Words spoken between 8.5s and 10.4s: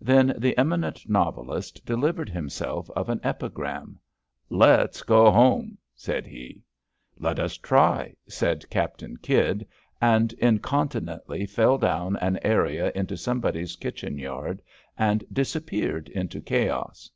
Captain Kydd, and